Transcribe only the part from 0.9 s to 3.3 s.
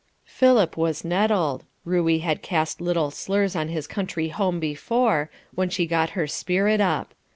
nettled. Ruey had cast little